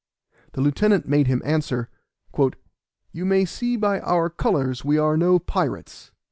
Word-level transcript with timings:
The 0.53 0.61
lieutenant 0.61 1.07
made 1.07 1.27
him 1.27 1.43
answer, 1.45 1.87
"You 3.13 3.23
may 3.23 3.45
see 3.45 3.75
by 3.75 3.99
our 3.99 4.31
colors 4.31 4.83
we 4.83 4.97
are 4.97 5.15
no 5.15 5.37
pirates." 5.37 6.09